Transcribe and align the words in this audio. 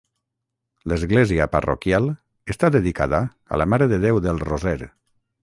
L'església 0.93 1.47
parroquial 1.55 2.07
està 2.55 2.73
dedicada 2.77 3.21
a 3.57 3.61
la 3.63 3.69
Mare 3.75 3.91
de 3.93 4.01
Déu 4.09 4.23
del 4.29 4.43
Roser. 4.51 4.77